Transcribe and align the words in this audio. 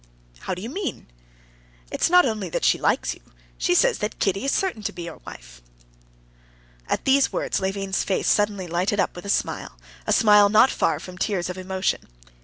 "How 0.39 0.55
do 0.55 0.63
you 0.63 0.69
mean?" 0.71 1.05
"It's 1.91 2.09
not 2.09 2.25
only 2.25 2.49
that 2.49 2.65
she 2.65 2.79
likes 2.79 3.13
you—she 3.13 3.75
says 3.75 3.99
that 3.99 4.17
Kitty 4.17 4.43
is 4.45 4.51
certain 4.51 4.81
to 4.81 4.91
be 4.91 5.03
your 5.03 5.21
wife." 5.27 5.61
At 6.89 7.05
these 7.05 7.31
words 7.31 7.59
Levin's 7.59 8.03
face 8.03 8.27
suddenly 8.27 8.65
lighted 8.65 8.99
up 8.99 9.15
with 9.15 9.25
a 9.25 9.29
smile, 9.29 9.77
a 10.07 10.11
smile 10.11 10.49
not 10.49 10.71
far 10.71 10.99
from 10.99 11.19
tears 11.19 11.51
of 11.51 11.57
emotion. 11.59 12.01